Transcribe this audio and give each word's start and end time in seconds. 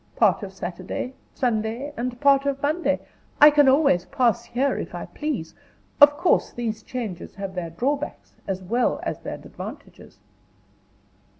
Part 0.15 0.41
of 0.41 0.51
Saturday, 0.51 1.13
Sunday, 1.35 1.93
and 1.95 2.19
part 2.19 2.47
of 2.47 2.59
Monday, 2.59 2.99
I 3.39 3.51
can 3.51 3.69
always 3.69 4.05
pass 4.05 4.43
here, 4.45 4.75
if 4.79 4.95
I 4.95 5.05
please. 5.05 5.53
Of 6.01 6.17
course 6.17 6.51
these 6.51 6.81
changes 6.81 7.35
have 7.35 7.53
their 7.53 7.69
drawbacks, 7.69 8.33
as 8.47 8.63
well 8.63 8.99
as 9.03 9.19
their 9.19 9.35
advantages." 9.35 10.17